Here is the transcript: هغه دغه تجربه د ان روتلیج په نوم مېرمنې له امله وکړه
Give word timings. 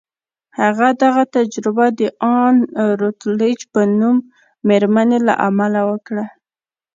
هغه 0.59 0.87
دغه 1.03 1.23
تجربه 1.35 1.85
د 1.99 2.01
ان 2.37 2.55
روتلیج 3.01 3.59
په 3.73 3.81
نوم 3.99 4.17
مېرمنې 4.67 5.19
له 5.27 5.33
امله 5.47 5.81
وکړه 5.89 6.25